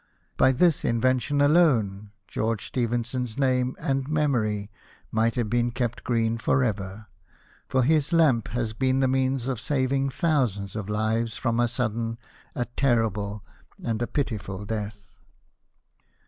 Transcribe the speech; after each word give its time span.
By 0.35 0.51
this 0.51 0.83
invention 0.83 1.41
alone 1.41 2.09
George 2.27 2.65
Stephenson's 2.65 3.37
name 3.37 3.75
and 3.79 4.07
memory 4.09 4.71
might 5.11 5.35
have 5.35 5.47
been 5.47 5.69
kept 5.69 6.03
green 6.03 6.39
for 6.39 6.63
ever; 6.63 7.05
for 7.69 7.83
his 7.83 8.11
lamp 8.11 8.47
has 8.47 8.73
been 8.73 8.99
the 8.99 9.07
means 9.07 9.47
of 9.47 9.61
saving 9.61 10.09
thousands 10.09 10.75
of 10.75 10.89
lives 10.89 11.37
from 11.37 11.59
a 11.59 11.67
sudden, 11.67 12.17
a 12.55 12.65
terrible, 12.65 13.45
and 13.85 14.01
a 14.01 14.07
pitiful 14.07 14.65
death. 14.65 15.17